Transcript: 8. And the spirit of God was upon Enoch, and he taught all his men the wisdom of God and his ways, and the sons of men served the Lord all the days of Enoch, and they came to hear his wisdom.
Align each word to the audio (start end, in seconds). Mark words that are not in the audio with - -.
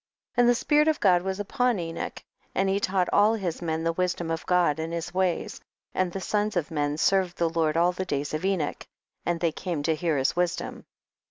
8. 0.35 0.41
And 0.41 0.49
the 0.49 0.55
spirit 0.55 0.87
of 0.87 0.99
God 0.99 1.21
was 1.21 1.39
upon 1.39 1.77
Enoch, 1.77 2.23
and 2.55 2.67
he 2.67 2.79
taught 2.79 3.07
all 3.13 3.35
his 3.35 3.61
men 3.61 3.83
the 3.83 3.93
wisdom 3.93 4.31
of 4.31 4.43
God 4.47 4.79
and 4.79 4.91
his 4.91 5.13
ways, 5.13 5.61
and 5.93 6.11
the 6.11 6.19
sons 6.19 6.55
of 6.57 6.71
men 6.71 6.97
served 6.97 7.37
the 7.37 7.49
Lord 7.51 7.77
all 7.77 7.91
the 7.91 8.03
days 8.03 8.33
of 8.33 8.43
Enoch, 8.43 8.83
and 9.27 9.39
they 9.39 9.51
came 9.51 9.83
to 9.83 9.93
hear 9.93 10.17
his 10.17 10.35
wisdom. 10.35 10.85